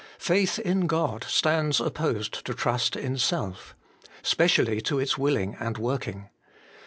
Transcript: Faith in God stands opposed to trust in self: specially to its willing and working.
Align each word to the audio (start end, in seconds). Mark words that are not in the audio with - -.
Faith 0.17 0.57
in 0.57 0.87
God 0.87 1.23
stands 1.25 1.79
opposed 1.79 2.43
to 2.47 2.55
trust 2.55 2.95
in 2.95 3.19
self: 3.19 3.75
specially 4.23 4.81
to 4.81 4.97
its 4.97 5.15
willing 5.15 5.55
and 5.59 5.77
working. 5.77 6.29